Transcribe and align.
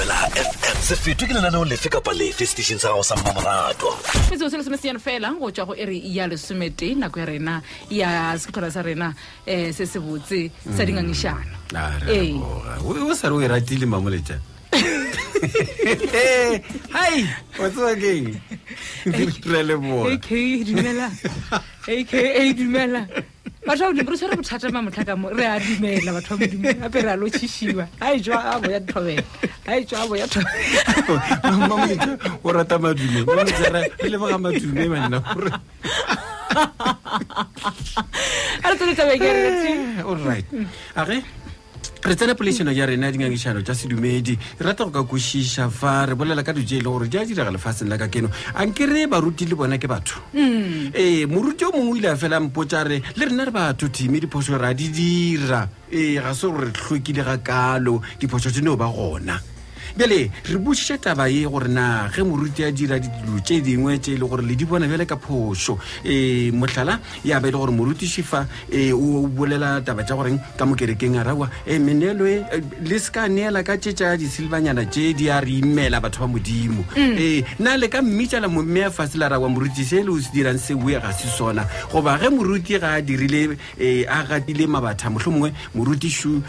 wena 0.00 0.14
fm 0.14 0.76
se 0.82 1.14
ke 1.28 1.32
lenaneo 1.34 1.64
lefe 1.64 1.88
kapa 1.92 2.12
lefe 2.16 2.46
station 2.46 2.78
sa 2.78 2.88
gago 2.88 3.02
sa 3.04 3.16
mmamoratwa 3.16 3.92
metsotso 4.30 4.56
e 4.56 4.58
lesomesenyane 4.58 4.98
fela 4.98 5.30
go 5.36 5.50
tswa 5.50 5.66
go 5.66 5.74
e 5.76 5.84
re 5.84 5.98
ya 6.04 6.26
lesometee 6.26 6.94
nako 6.96 7.20
ya 7.20 7.26
rena 7.26 7.60
ya 7.90 8.32
setlhola 8.40 8.70
sa 8.72 8.82
rena 8.82 9.12
um 9.46 9.72
se 9.72 9.86
se 9.86 10.00
botse 10.00 10.50
sa 10.76 10.80
mm. 10.82 10.86
dingangišana 10.86 11.44
ah, 11.74 11.92
ee. 12.08 12.32
o 12.32 12.62
sa 13.14 13.28
o 13.32 13.42
e 13.44 13.48
ratile 13.48 13.86
mamoletjana 13.86 14.40
hai 16.92 17.28
o 17.60 17.62
re 19.46 19.62
leboa 19.62 20.12
ak 21.88 22.12
dumela 22.56 23.04
batho 23.66 23.84
ba 23.84 23.90
modimo 23.92 24.10
re 24.10 24.16
tshwere 24.16 24.36
bothata 24.36 24.66
ma 24.72 24.80
motlhaka 24.82 25.14
mo 25.20 25.28
re 25.30 25.44
a 25.46 25.58
dumela 25.60 26.10
batho 26.16 26.32
ba 26.36 26.40
modimo 26.46 26.72
gape 26.80 26.98
re 27.04 27.10
a 27.12 27.16
lotšhišiwa 27.16 27.84
a 28.00 28.12
e 28.16 28.20
jwa 28.20 28.38
abo 28.56 28.66
ya 28.70 28.80
thobela 28.80 29.22
a 29.66 29.72
e 29.76 29.84
jwa 29.84 29.98
abo 30.02 30.14
ya 30.16 30.26
thobelamamoetse 30.28 32.12
o 32.44 32.48
rata 32.52 32.78
madume 32.78 33.18
oetsera 33.28 33.80
e 34.00 34.08
lebaga 34.08 34.38
madume 34.38 34.84
manna 34.88 35.18
gore 35.20 35.50
a 38.64 38.66
re 38.68 38.74
tsweletsa 38.76 39.04
bekeeeti 39.04 39.72
all 40.08 40.18
right 40.24 40.44
age 40.50 41.20
okay 41.20 41.22
re 42.10 42.16
tsena 42.16 42.34
polešeno 42.34 42.72
ya 42.74 42.86
rena 42.86 43.08
dingangišano 43.08 43.62
tsa 43.62 43.70
sedumedi 43.72 44.34
rata 44.66 44.82
go 44.82 44.90
ka 44.90 45.02
košiša 45.06 45.70
fa 45.70 46.02
re 46.06 46.14
bolela 46.18 46.42
ka 46.42 46.50
dije 46.52 46.82
e 46.82 46.82
leng 46.82 46.90
gore 46.90 47.06
di 47.06 47.14
a 47.16 47.22
direga 47.24 47.52
lefatsheng 47.54 47.86
la 47.88 47.94
ka 47.96 48.08
keno 48.10 48.26
a 48.52 48.64
nkere 48.66 49.06
baruti 49.06 49.46
le 49.46 49.54
bona 49.54 49.78
ke 49.78 49.86
batho 49.86 50.18
mm. 50.34 50.90
ee 50.92 51.24
moruti 51.30 51.62
o 51.62 51.70
mongwe 51.70 51.90
o 51.90 51.96
ile 52.02 52.08
a 52.10 52.16
fela 52.18 52.40
mpotsa 52.42 52.82
re 52.82 52.98
le 53.14 53.24
rena 53.30 53.44
re 53.46 53.52
batho 53.54 53.86
time 53.94 54.18
diphoso 54.18 54.58
re 54.58 54.66
a 54.66 54.74
di 54.74 54.90
dira 54.90 55.70
ee 55.86 56.18
ga 56.18 56.34
se 56.34 56.50
gore 56.50 56.64
re 56.64 56.72
tlhokile 56.74 57.22
ga 57.22 57.38
kalo 57.38 58.02
diphoso 58.18 58.50
tseneo 58.50 58.74
ba 58.74 58.90
gona 58.90 59.38
bjale 59.96 60.30
re 60.44 60.56
bušiša 60.58 60.96
taba 60.98 61.24
ye 61.28 61.46
gore 61.48 61.68
na 61.68 62.08
ge 62.14 62.20
moruti 62.22 62.64
a 62.64 62.70
dira 62.70 62.98
ditulo 62.98 63.40
tše 63.44 63.60
dingwe 63.60 63.98
tše 63.98 64.12
e 64.12 64.16
le 64.18 64.28
gore 64.28 64.42
le 64.42 64.54
di 64.54 64.64
bona 64.64 64.86
bjale 64.86 65.06
ka 65.06 65.16
phošo 65.16 65.72
um 65.72 65.78
e, 66.04 66.50
motlhala 66.52 66.98
ya 67.24 67.40
ba 67.40 67.48
e 67.48 67.50
le 67.50 67.58
gore 67.58 67.70
morutišifa 67.72 68.38
um 68.72 68.78
e, 68.78 68.92
o 68.92 69.26
bolela 69.26 69.80
taba 69.82 70.02
tša 70.02 70.14
goreng 70.14 70.38
ka 70.58 70.64
mokerekeng 70.66 71.16
a 71.18 71.22
raua 71.24 71.48
um 71.48 71.48
e, 71.74 71.78
menelwe 71.78 72.44
le 72.86 72.98
se 72.98 73.10
ka 73.10 73.26
neela 73.28 73.62
ka 73.62 73.76
tše 73.76 73.92
tša 73.92 74.16
disilvanyana 74.16 74.84
tše 74.86 75.12
di 75.12 75.28
a 75.28 75.38
re 75.40 75.50
imela 75.58 76.00
batho 76.00 76.20
ba 76.20 76.26
modimo 76.26 76.84
ee 76.96 77.42
mm. 77.42 77.56
nna 77.58 77.76
le 77.76 77.88
ka 77.88 78.02
mmitšala 78.02 78.48
momme 78.48 78.84
a 78.84 78.90
fase 78.90 79.18
le 79.18 79.28
raua 79.28 79.48
moruti 79.48 79.84
se 79.84 79.98
e 80.00 80.04
le 80.04 80.10
o 80.10 80.20
se 80.20 80.30
dirang 80.32 80.58
seoe 80.58 81.00
ga 81.00 81.12
se 81.12 81.28
sona 81.28 81.66
goba 81.92 82.18
ge 82.18 82.28
moruti 82.30 82.78
ga 82.78 82.94
a 82.96 83.00
dirile 83.02 83.48
um 83.48 83.56
a 84.08 84.22
gatile 84.24 84.66
mabatha 84.66 85.10
motlho 85.10 85.30
mongwe 85.32 85.52
morutišu 85.74 86.30
um 86.30 86.42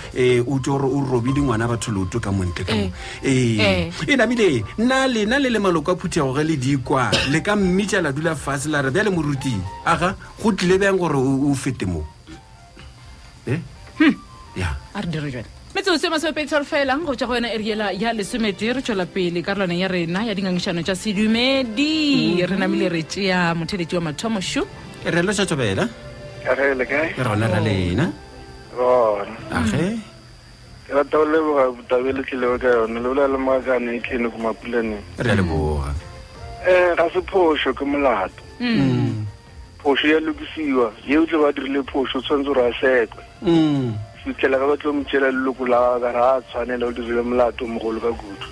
o 0.47 0.59
tse 0.59 0.69
gore 0.69 0.85
o 0.87 0.99
robile 1.09 1.41
ngwana 1.41 1.67
batho 1.67 1.91
looto 1.91 2.19
ka 2.19 2.31
montle 2.31 2.65
ka 2.65 2.75
moe 2.75 2.91
eh 3.23 3.30
ee 3.33 3.91
e 4.11 4.15
namile 4.19 4.63
nna 4.79 5.07
lena 5.13 5.39
le 5.43 5.49
le 5.55 5.59
maloko 5.59 5.91
a 5.91 5.95
phuthego 5.95 6.33
ge 6.35 6.43
le 6.43 6.55
dikwa 6.57 7.11
le 7.31 7.39
ka 7.45 7.55
mmitša 7.55 8.01
la 8.01 8.11
dula 8.11 8.35
fase 8.35 8.67
la 8.67 8.81
re 8.81 8.89
bja 8.91 9.03
le 9.03 9.09
moruting 9.11 9.61
aga 9.85 10.15
go 10.41 10.51
tlile 10.51 10.77
bjang 10.77 10.97
gore 10.99 11.15
o 11.19 11.53
fete 11.55 11.85
moo 11.87 12.03
e 13.47 13.59
ya 14.55 14.75
a 14.93 15.01
re 15.01 15.07
dire 15.07 15.31
jane 15.31 15.47
metseo 15.75 15.97
seo 15.97 16.11
masepedisaro 16.11 16.65
faelang 16.65 17.05
go 17.07 17.15
tša 17.15 17.25
go 17.27 17.33
yona 17.35 17.49
ariela 17.55 17.91
ya 17.93 18.11
lesomete 18.13 18.73
re 18.73 18.81
tswela 18.81 19.05
pele 19.05 19.41
karolwane 19.41 19.79
ya 19.79 19.87
rena 19.87 20.27
ya 20.27 20.33
dingangišano 20.35 20.83
tša 20.83 20.95
sedumedi 20.95 22.35
mhm. 22.35 22.45
re 22.49 22.55
namile 22.57 22.89
re 22.89 23.03
tea 23.03 23.39
motheletši 23.55 23.95
wa 23.95 24.01
mathomošo 24.11 24.67
re 25.07 25.21
lo 25.21 25.31
tša 25.33 25.45
tsobela 25.45 25.87
re 26.57 26.75
rona 27.23 27.47
ra 27.47 27.59
lena 27.59 28.11
ron 28.75 29.27
age 29.55 30.10
ra 31.01 31.09
ta 31.09 31.17
leboga 31.25 31.65
butabelekile 31.75 32.59
ka 32.61 32.67
yone 32.77 32.99
le 33.01 33.05
bola 33.09 33.25
le 33.27 33.37
maakane 33.37 33.97
ekhene 33.97 34.29
ko 34.29 34.37
mapulaneng 34.37 35.01
re 35.17 35.29
a 35.31 35.35
leboga 35.35 35.89
um 36.69 36.93
ga 36.97 37.05
se 37.09 37.21
phošo 37.31 37.73
ke 37.73 37.83
molato 37.85 38.43
phošo 39.83 40.05
ya 40.07 40.19
lokisiwa 40.21 40.85
yeo 41.09 41.25
tle 41.25 41.37
ba 41.41 41.49
dirile 41.57 41.81
phošo 41.89 42.21
tshwanetse 42.21 42.45
gore 42.45 42.61
a 42.69 42.73
sekwe 42.77 43.21
fitlhela 44.23 44.61
ka 44.61 44.65
ba 44.69 44.75
tlo 44.77 44.93
motshela 44.93 45.31
leloko 45.33 45.65
la 45.67 45.81
ka 46.03 46.09
ra 46.13 46.25
a 46.37 46.41
tshwanela 46.45 46.85
o 46.85 46.91
dirile 46.93 47.21
molato 47.25 47.65
mogolo 47.65 47.97
ka 47.99 48.11
kutu 48.13 48.47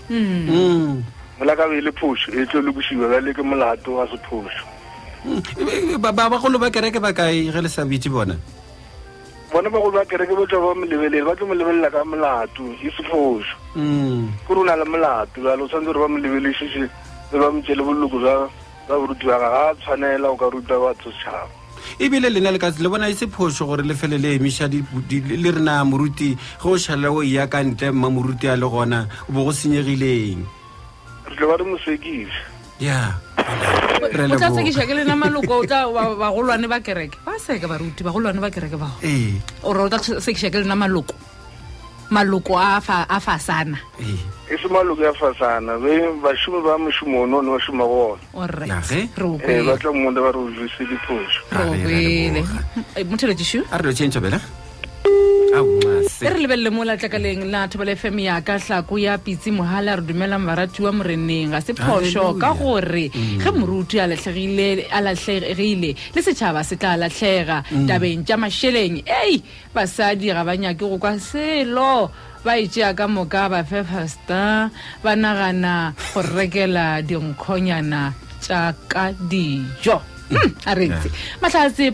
mola 1.39 1.53
ka 1.55 1.67
be 1.69 1.81
le 1.85 1.91
phošo 1.93 2.33
e 2.33 2.45
tlo 2.49 2.65
lokisiwa 2.65 3.13
ka 3.13 3.19
le 3.21 3.31
ke 3.37 3.43
molato 3.45 3.93
wa 3.93 4.07
se 4.09 4.17
phošo 4.25 4.65
bagolo 6.01 6.57
ba 6.57 6.73
kereke 6.73 6.97
ba 6.97 7.13
kae 7.13 7.53
ge 7.53 7.61
le 7.61 7.69
sa 7.69 7.85
bitse 7.85 8.09
bona 8.09 8.39
bona 9.59 9.69
bagolo 9.75 9.91
ba 9.99 10.05
kereke 10.07 10.33
botswa 10.39 10.59
ba 10.63 10.69
molebelele 10.79 11.25
ba 11.27 11.33
tlo 11.35 11.45
molebelela 11.51 11.89
ka 11.91 12.01
molato 12.07 12.63
isefoso 12.79 13.55
kore 14.47 14.59
o 14.59 14.63
na 14.63 14.75
le 14.79 14.85
molato 14.87 15.43
jalo 15.43 15.67
o 15.67 15.67
tshwanetse 15.67 15.89
gore 15.91 15.99
ba 15.99 16.07
molebelesise 16.07 16.83
e 16.87 17.35
ba 17.35 17.51
mtse 17.51 17.75
le 17.75 17.83
boloko 17.83 18.17
ba 18.23 18.35
borutiwa 18.87 19.35
ga 19.39 19.49
ga 19.51 19.73
tshwanela 19.83 20.31
o 20.31 20.35
ka 20.39 20.47
ruta 20.49 20.79
batho 20.79 21.11
setšhaba 21.11 21.51
ebile 21.99 22.29
lena 22.31 22.51
le 22.55 22.59
katsi 22.59 22.79
le 22.83 22.87
bona 22.89 23.11
isephoso 23.11 23.65
e 23.65 23.67
gore 23.67 23.83
le 23.83 23.93
fele 23.99 24.15
le 24.17 24.35
emiša 24.39 24.71
le 24.71 25.51
re 25.51 25.59
naya 25.59 25.83
moruti 25.83 26.37
ge 26.39 26.67
o 26.71 26.77
šhale 26.79 27.11
o 27.11 27.19
iya 27.19 27.43
e 27.43 27.51
ka 27.51 27.59
ntle 27.59 27.91
mma 27.91 28.07
moruti 28.09 28.47
a 28.47 28.55
le 28.55 28.63
gona 28.63 29.07
o 29.27 29.33
bo 29.35 29.43
go 29.43 29.51
senyegileng 29.51 30.47
re 31.27 31.35
tle 31.35 31.45
ba 31.51 31.59
re 31.59 31.65
mosekise 31.67 32.31
ya 32.79 32.79
yeah 32.79 33.11
tasekiša 34.39 34.83
ke 34.85 34.93
lena 34.93 35.15
maloko 35.17 35.63
bagolwane 35.65 36.67
ba 36.69 36.79
kereke 36.81 37.17
ba 37.25 37.35
seke 37.39 37.65
baruti 37.67 38.01
bagolwane 38.05 38.39
ba 38.39 38.49
kereke 38.51 38.77
bao 38.77 38.95
ore 39.65 39.79
o 39.85 39.89
tasekiša 39.89 40.49
ke 40.53 40.61
lena 40.63 40.75
maloko 40.77 41.13
maloko 42.13 42.57
a 42.57 42.79
fasana 43.19 43.77
e 43.99 44.17
se 44.57 44.67
maloko 44.69 45.01
ya 45.03 45.13
fasana 45.13 45.77
e 45.83 45.95
bašomi 46.23 46.59
ba 46.65 46.77
mošomo 46.77 47.25
one 47.25 47.33
one 47.33 47.47
ba 47.49 47.59
šoma 47.61 47.85
go 47.85 48.17
onee 48.35 49.65
batla 49.67 49.89
mmone 49.93 50.19
ba 50.25 50.29
re 50.33 50.39
o 50.41 50.45
jise 50.57 50.83
diphoso 50.89 51.39
eh, 51.65 53.05
motheletsišu 53.05 53.59
a 53.71 53.75
re 53.77 53.89
lo 53.89 53.93
tšhentšho 53.93 54.21
bela 54.21 54.39
se 56.19 56.27
re 56.29 56.41
lebelele 56.43 56.69
mo 56.69 56.83
latlakaleng 56.83 57.47
la 57.47 57.69
thobela 57.71 57.95
fm 57.95 58.19
yaka 58.19 58.59
tlhako 58.59 58.99
ya 58.99 59.15
pitse 59.17 59.51
mohale 59.55 59.87
a 59.87 59.95
re 59.95 60.03
dumelang 60.03 60.43
barati 60.43 60.83
wa 60.83 60.91
moreneng 60.91 61.47
ga 61.55 61.61
se 61.63 61.71
phoso 61.71 62.35
ka 62.35 62.51
gore 62.59 63.07
mm. 63.07 63.39
ge 63.39 63.51
moruti 63.55 64.03
a 64.03 64.05
latlhegeile 64.05 65.95
le 66.11 66.19
setšhaba 66.19 66.65
se 66.67 66.75
tla 66.75 66.99
latlhega 66.99 67.63
mm. 67.71 67.87
tabeng 67.87 68.27
tša 68.27 68.35
mašheleng 68.35 68.99
ei 69.07 69.39
basadi 69.71 70.27
ga 70.27 70.43
ba 70.43 70.57
nyake 70.59 70.83
go 70.83 70.99
kwa 70.99 71.15
selo 71.15 72.11
ba 72.43 72.59
etsea 72.59 72.91
ka 72.91 73.07
moka 73.07 73.47
ba 73.47 73.63
fefastar 73.63 74.75
ba 74.99 75.15
nagana 75.15 75.95
go 76.11 76.19
rekela 76.35 76.99
dinkgonyana 76.99 78.11
tšaaka 78.43 79.15
dijo 79.31 80.18
Hmm, 80.29 80.53
a 80.69 80.75
re 80.75 80.85
itse 80.87 81.09
matlhatse 81.41 81.91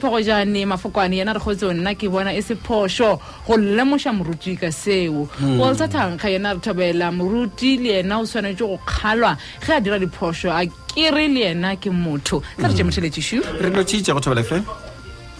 mafokwane 0.68 1.16
yena 1.18 1.34
re 1.34 1.40
kgotse 1.40 1.73
nna 1.73 1.96
ke 1.96 2.09
bona 2.12 2.31
e 2.34 2.41
sephoso 2.41 3.19
go 3.47 3.53
lemoša 3.56 4.12
moruti 4.12 4.59
ka 4.59 4.72
seo 4.72 5.25
hmm. 5.40 5.57
walter 5.59 5.88
tanka 5.88 6.28
yena 6.28 6.53
re 6.53 6.59
thobela 6.59 7.13
moruti 7.13 7.78
le 7.78 8.00
ena 8.03 8.19
o 8.19 8.23
tshwanetse 8.25 8.59
go 8.59 8.78
kgalwa 8.85 9.38
ge 9.66 9.72
a 9.73 9.79
dira 9.79 9.97
diphoso 10.00 10.51
a 10.51 10.66
kere 10.88 11.29
le 11.31 11.51
ena 11.56 11.75
ke 11.78 11.90
motho 11.90 12.44
tla 12.59 12.68
re 12.68 12.73
hmm. 12.73 12.75
temotheletšišu 12.84 13.62
re 13.62 13.69
no 13.69 13.84
go 13.84 14.19
thobela 14.19 14.44
fm 14.44 14.66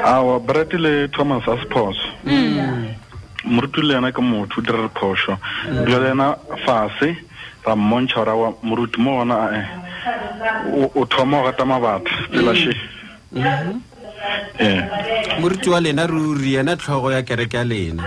awa 0.07 0.39
brett 0.39 0.73
le 0.75 1.09
thomas 1.09 1.43
a 1.49 1.59
sephoso 1.59 2.07
moruti 3.53 3.81
le 3.85 3.95
yena 3.95 4.11
ke 4.13 4.23
motho 4.25 4.59
o 4.61 4.65
dira 4.65 4.81
diphoso 4.87 5.37
dula 5.69 5.99
le 6.03 6.09
yena 6.11 6.27
fase 6.65 7.11
ra 7.67 7.77
mmontšha 7.77 8.25
gore 8.25 8.55
moruti 8.63 8.99
mo 9.01 9.21
ona 9.21 9.37
e, 9.59 9.61
o 11.01 11.05
thoma 11.07 11.43
o 11.45 11.45
gata 11.47 11.65
mabatha 11.65 12.09
pelashe 12.33 12.73
mm-hmm. 13.33 13.81
e. 14.67 14.69
moruti 15.41 15.69
wa 15.71 15.81
lena 15.85 16.07
ruri 16.07 16.55
yena 16.57 16.77
tlhogo 16.77 17.13
ya 17.13 17.23
kereke 17.23 17.57
ya 17.57 17.65
lena 17.65 18.05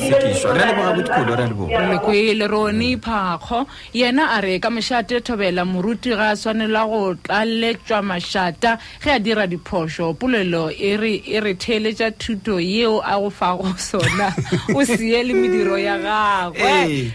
sekišwa 0.00 0.50
re 0.56 0.62
a 0.62 0.66
leboga 0.68 0.90
bodikolo 0.96 1.32
re 1.38 1.44
a 1.44 1.48
lebogalekele 1.50 2.46
rone 2.50 2.84
iphakgo 2.96 3.58
yena 3.94 4.24
a 4.38 4.42
re 4.42 4.58
ka 4.58 4.68
mošate 4.70 5.20
thobela 5.22 5.64
moruti 5.64 6.10
ga 6.14 6.32
a 6.32 6.36
tshwanela 6.36 6.82
go 6.88 7.02
tlaletswa 7.16 7.98
mašata 8.02 8.78
ge 9.02 9.10
a 9.10 9.18
dira 9.18 9.46
diphoso 9.46 10.14
polelo 10.14 10.70
e 10.72 10.96
re 10.96 11.12
e 11.26 11.40
theletša 11.54 12.10
thuto 12.18 12.58
yeo 12.60 13.00
a 13.02 13.18
go 13.20 13.30
fago 13.30 13.68
sona 13.78 14.32
o 14.74 14.84
sie 14.84 15.22
le 15.22 15.34
mediro 15.34 15.76
ya 15.78 15.98
gagwe 15.98 17.10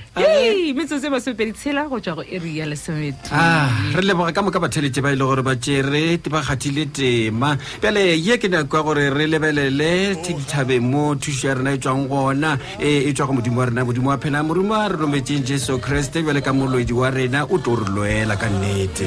metsotse 0.75 1.09
masopeditshela 1.09 1.87
go 1.89 1.99
tswa 1.99 2.15
go 2.21 2.23
eri 2.27 2.57
ya 2.57 2.65
lesomet 2.65 3.15
ah, 3.31 3.69
re 3.95 4.01
leboga 4.01 4.31
ka 4.33 4.41
moka 4.43 4.59
batheletše 4.59 5.01
ba 5.01 5.11
e 5.13 5.17
le 5.17 5.25
gore 5.25 5.41
ba 5.43 5.55
tere 5.55 6.17
ba 6.29 6.41
kgathile 6.41 6.85
tema 6.93 7.57
pele 7.81 8.17
ye 8.19 8.37
ke 8.37 8.47
nakwa 8.51 8.83
gore 8.85 9.09
re 9.09 9.25
lebelele 9.27 10.17
thedithabeng 10.21 10.83
mo 10.87 11.15
thuso 11.15 11.47
ya 11.47 11.55
rena 11.57 11.75
e 11.75 11.79
tswang 11.79 12.07
gona 12.07 12.57
e 12.75 13.07
e 13.07 13.13
tswa 13.13 13.25
go 13.27 13.33
modimo 13.33 13.59
wa 13.59 13.65
rena 13.65 13.83
modimo 13.85 14.09
wa 14.09 14.17
phela 14.17 14.43
morimo 14.43 14.73
a 14.75 14.87
re 14.87 14.95
rometseng 14.97 15.43
jesu 15.45 15.79
kereste 15.79 16.21
bjale 16.23 16.41
ka 16.41 16.51
molwedi 16.53 16.93
wa 16.93 17.09
rena 17.09 17.43
o 17.45 17.57
tlo 17.59 17.75
re 17.75 17.89
lwela 17.89 18.35
ka 18.35 18.47
nnete 18.47 19.05